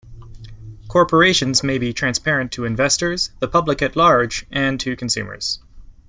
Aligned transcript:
Corporations 0.87 1.61
may 1.61 1.77
be 1.77 1.93
transparent 1.93 2.53
to 2.53 2.65
investors, 2.65 3.29
the 3.37 3.47
public 3.47 3.83
at 3.83 3.95
large, 3.95 4.47
and 4.49 4.79
to 4.79 4.95
customers. 4.95 5.59